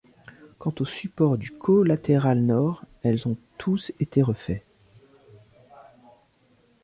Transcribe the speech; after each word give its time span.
Quant 0.57 0.73
aux 0.79 0.85
supports 0.85 1.37
du 1.37 1.51
collatéral 1.51 2.39
nord, 2.39 2.83
elles 3.03 3.27
ont 3.27 3.37
tous 3.59 3.91
été 3.99 4.23
refaits. 4.23 4.63